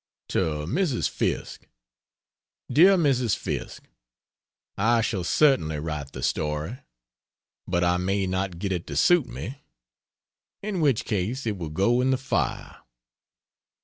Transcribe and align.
To 0.29 0.65
Mrs. 0.65 1.07
Fiske: 1.07 1.69
DEAR 2.71 2.97
MRS. 2.97 3.35
FISKE, 3.37 3.87
I 4.75 4.99
shall 5.01 5.23
certainly 5.23 5.77
write 5.77 6.13
the 6.13 6.23
story. 6.23 6.79
But 7.67 7.83
I 7.83 7.97
may 7.97 8.25
not 8.25 8.57
get 8.57 8.71
it 8.71 8.87
to 8.87 8.95
suit 8.95 9.27
me, 9.27 9.61
in 10.63 10.81
which 10.81 11.05
case 11.05 11.45
it 11.45 11.55
will 11.55 11.69
go 11.69 12.01
in 12.01 12.09
the 12.09 12.17
fire. 12.17 12.77